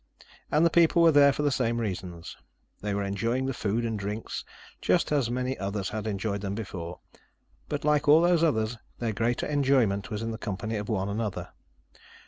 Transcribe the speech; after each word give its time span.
And 0.51 0.65
the 0.65 0.71
people 0.71 1.03
were 1.03 1.11
there 1.11 1.31
for 1.31 1.43
the 1.43 1.51
same 1.51 1.79
reasons. 1.79 2.35
They 2.81 2.95
were 2.95 3.03
enjoying 3.03 3.45
the 3.45 3.53
food 3.53 3.85
and 3.85 3.99
drinks, 3.99 4.43
just 4.81 5.11
as 5.11 5.29
many 5.29 5.55
others 5.59 5.89
had 5.89 6.07
enjoyed 6.07 6.41
them 6.41 6.55
before. 6.55 7.01
But 7.69 7.85
like 7.85 8.07
all 8.07 8.21
those 8.23 8.43
others, 8.43 8.79
their 8.97 9.13
greater 9.13 9.45
enjoyment 9.45 10.09
was 10.09 10.23
in 10.23 10.31
the 10.31 10.39
company 10.39 10.77
of 10.77 10.89
one 10.89 11.07
another. 11.07 11.49